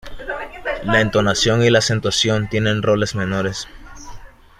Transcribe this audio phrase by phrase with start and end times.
[0.81, 3.67] La entonación y la acentuación tienen roles menores.